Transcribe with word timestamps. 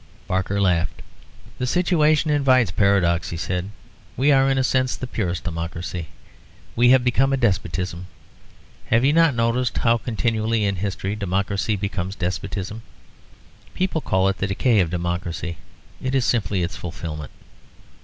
Barker 0.27 0.59
laughed. 0.59 1.03
"The 1.59 1.67
situation 1.67 2.31
invites 2.31 2.71
paradox," 2.71 3.29
he 3.29 3.37
said. 3.37 3.69
"We 4.17 4.31
are, 4.31 4.49
in 4.49 4.57
a 4.57 4.63
sense, 4.63 4.95
the 4.95 5.05
purest 5.05 5.43
democracy. 5.43 6.07
We 6.75 6.89
have 6.89 7.03
become 7.03 7.31
a 7.31 7.37
despotism. 7.37 8.07
Have 8.87 9.05
you 9.05 9.13
not 9.13 9.35
noticed 9.35 9.77
how 9.77 9.99
continually 9.99 10.65
in 10.65 10.77
history 10.77 11.15
democracy 11.15 11.75
becomes 11.75 12.15
despotism? 12.15 12.81
People 13.75 14.01
call 14.01 14.27
it 14.27 14.39
the 14.39 14.47
decay 14.47 14.79
of 14.79 14.89
democracy. 14.89 15.57
It 16.01 16.15
is 16.15 16.25
simply 16.25 16.63
its 16.63 16.75
fulfilment. 16.75 17.29